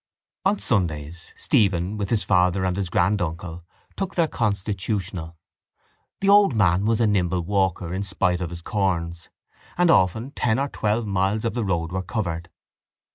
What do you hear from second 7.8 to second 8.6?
in spite of